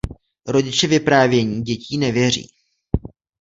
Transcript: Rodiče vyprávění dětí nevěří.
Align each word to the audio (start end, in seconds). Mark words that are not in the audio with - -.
Rodiče 0.47 0.87
vyprávění 0.87 1.61
dětí 1.61 1.97
nevěří. 1.97 2.47